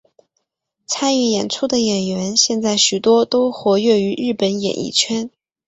[0.87, 5.29] 参与演出的演员现在许多都活跃于日本演艺圈。